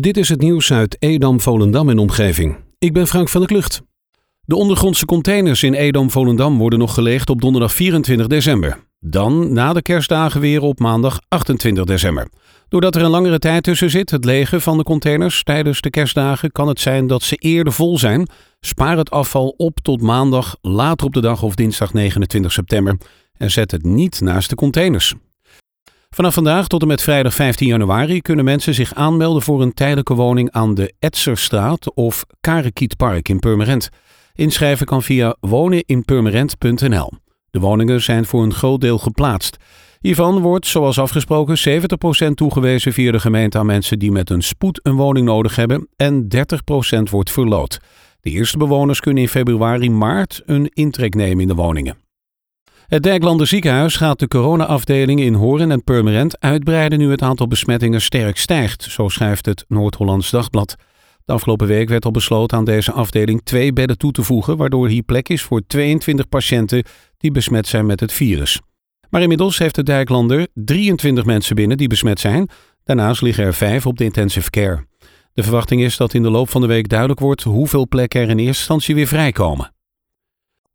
[0.00, 2.56] Dit is het nieuws uit Edam, Volendam en omgeving.
[2.78, 3.82] Ik ben Frank van der Klucht.
[4.40, 8.78] De ondergrondse containers in Edam, Volendam worden nog gelegd op donderdag 24 december.
[9.00, 12.28] Dan na de kerstdagen weer op maandag 28 december.
[12.68, 16.52] Doordat er een langere tijd tussen zit, het legen van de containers tijdens de kerstdagen,
[16.52, 18.28] kan het zijn dat ze eerder vol zijn.
[18.60, 22.96] Spaar het afval op tot maandag, later op de dag of dinsdag 29 september
[23.36, 25.14] en zet het niet naast de containers.
[26.14, 30.14] Vanaf vandaag tot en met vrijdag 15 januari kunnen mensen zich aanmelden voor een tijdelijke
[30.14, 33.88] woning aan de Etzerstraat of Karekietpark in Purmerend.
[34.34, 37.12] Inschrijven kan via woneninpurmerend.nl.
[37.50, 39.56] De woningen zijn voor een groot deel geplaatst.
[40.00, 41.82] Hiervan wordt, zoals afgesproken,
[42.28, 45.88] 70% toegewezen via de gemeente aan mensen die met een spoed een woning nodig hebben
[45.96, 46.26] en
[46.98, 47.78] 30% wordt verloot.
[48.20, 51.96] De eerste bewoners kunnen in februari-maart een intrek nemen in de woningen.
[52.92, 58.00] Het Dijklander ziekenhuis gaat de corona-afdelingen in Horen en Purmerend uitbreiden nu het aantal besmettingen
[58.00, 60.76] sterk stijgt, zo schrijft het Noord-Hollands Dagblad.
[61.24, 64.88] De afgelopen week werd al besloten aan deze afdeling twee bedden toe te voegen, waardoor
[64.88, 66.84] hier plek is voor 22 patiënten
[67.18, 68.60] die besmet zijn met het virus.
[69.10, 72.48] Maar inmiddels heeft de Dijklander 23 mensen binnen die besmet zijn.
[72.84, 74.86] Daarnaast liggen er vijf op de intensive care.
[75.34, 78.28] De verwachting is dat in de loop van de week duidelijk wordt hoeveel plekken er
[78.28, 79.72] in eerste instantie weer vrijkomen.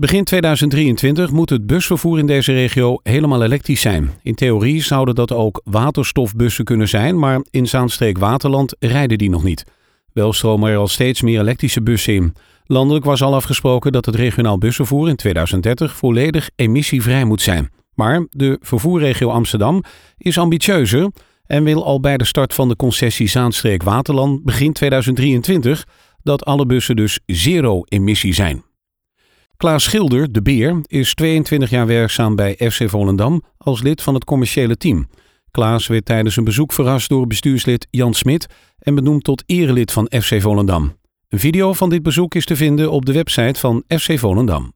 [0.00, 4.10] Begin 2023 moet het busvervoer in deze regio helemaal elektrisch zijn.
[4.22, 9.64] In theorie zouden dat ook waterstofbussen kunnen zijn, maar in Zaanstreek-Waterland rijden die nog niet.
[10.12, 12.34] Wel stromen er al steeds meer elektrische bussen in.
[12.64, 17.70] Landelijk was al afgesproken dat het regionaal busvervoer in 2030 volledig emissievrij moet zijn.
[17.94, 19.84] Maar de vervoerregio Amsterdam
[20.18, 21.10] is ambitieuzer
[21.46, 25.86] en wil al bij de start van de concessie Zaanstreek-Waterland begin 2023
[26.22, 28.68] dat alle bussen dus zero emissie zijn.
[29.60, 34.24] Klaas Schilder, de Beer, is 22 jaar werkzaam bij FC Volendam als lid van het
[34.24, 35.08] commerciële team.
[35.50, 38.46] Klaas werd tijdens een bezoek verrast door bestuurslid Jan Smit
[38.78, 40.96] en benoemd tot erelid van FC Volendam.
[41.28, 44.72] Een video van dit bezoek is te vinden op de website van FC Volendam.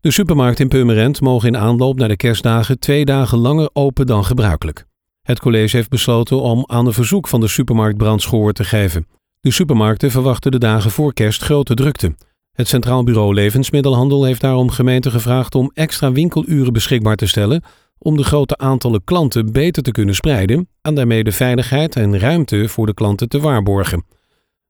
[0.00, 4.24] De supermarkt in Purmerend mogen in aanloop naar de kerstdagen twee dagen langer open dan
[4.24, 4.84] gebruikelijk.
[5.22, 9.06] Het college heeft besloten om aan een verzoek van de supermarkt gehoor te geven.
[9.40, 12.14] De supermarkten verwachten de dagen voor kerst grote drukte.
[12.54, 17.62] Het Centraal Bureau Levensmiddelhandel heeft daarom gemeenten gevraagd om extra winkeluren beschikbaar te stellen
[17.98, 22.68] om de grote aantallen klanten beter te kunnen spreiden en daarmee de veiligheid en ruimte
[22.68, 24.04] voor de klanten te waarborgen.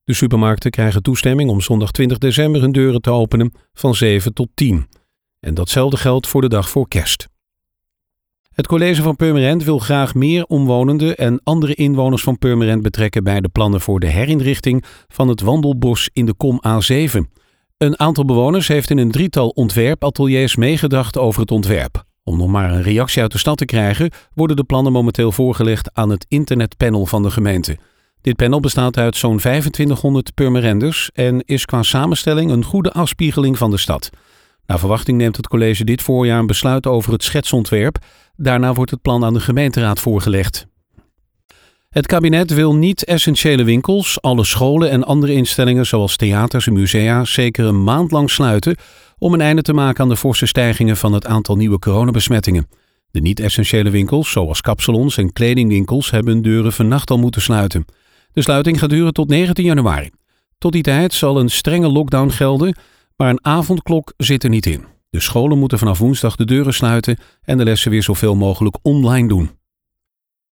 [0.05, 4.49] De supermarkten krijgen toestemming om zondag 20 december hun deuren te openen van 7 tot
[4.55, 4.89] 10.
[5.41, 7.29] En datzelfde geldt voor de dag voor kerst.
[8.53, 13.41] Het college van Purmerend wil graag meer omwonenden en andere inwoners van Purmerend betrekken bij
[13.41, 17.44] de plannen voor de herinrichting van het wandelbos in de Kom A7.
[17.85, 22.05] Een aantal bewoners heeft in een drietal ontwerpateliers meegedacht over het ontwerp.
[22.23, 25.91] Om nog maar een reactie uit de stad te krijgen, worden de plannen momenteel voorgelegd
[25.93, 27.79] aan het internetpanel van de gemeente.
[28.21, 33.71] Dit panel bestaat uit zo'n 2500 Purmerenders en is qua samenstelling een goede afspiegeling van
[33.71, 34.11] de stad.
[34.67, 37.99] Naar verwachting neemt het college dit voorjaar een besluit over het schetsontwerp.
[38.37, 40.67] Daarna wordt het plan aan de gemeenteraad voorgelegd.
[41.95, 47.65] Het kabinet wil niet-essentiële winkels, alle scholen en andere instellingen zoals theaters en musea zeker
[47.65, 48.77] een maand lang sluiten
[49.19, 52.69] om een einde te maken aan de forse stijgingen van het aantal nieuwe coronabesmettingen.
[53.11, 57.85] De niet-essentiële winkels, zoals kapsalons en kledingwinkels, hebben hun deuren vannacht al moeten sluiten.
[58.33, 60.11] De sluiting gaat duren tot 19 januari.
[60.59, 62.77] Tot die tijd zal een strenge lockdown gelden,
[63.17, 64.85] maar een avondklok zit er niet in.
[65.11, 69.29] De scholen moeten vanaf woensdag de deuren sluiten en de lessen weer zoveel mogelijk online
[69.29, 69.51] doen.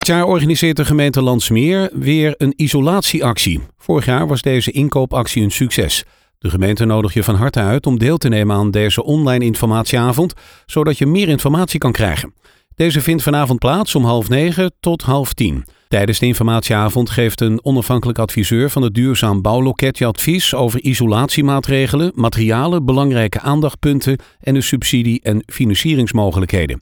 [0.01, 3.59] Dit jaar organiseert de gemeente Landsmeer weer een isolatieactie.
[3.77, 6.03] Vorig jaar was deze inkoopactie een succes.
[6.39, 10.33] De gemeente nodigt je van harte uit om deel te nemen aan deze online informatieavond,
[10.65, 12.33] zodat je meer informatie kan krijgen.
[12.75, 15.65] Deze vindt vanavond plaats om half negen tot half tien.
[15.87, 22.11] Tijdens de informatieavond geeft een onafhankelijk adviseur van het Duurzaam Bouwloket je advies over isolatiemaatregelen,
[22.15, 26.81] materialen, belangrijke aandachtpunten en de subsidie- en financieringsmogelijkheden.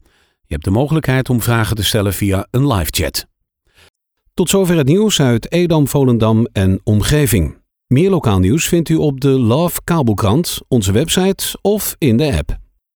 [0.50, 3.26] Je hebt de mogelijkheid om vragen te stellen via een live chat.
[4.34, 7.58] Tot zover het nieuws uit Edam, Volendam en omgeving.
[7.88, 12.59] Meer lokaal nieuws vindt u op de Love Kabelkrant, onze website of in de app.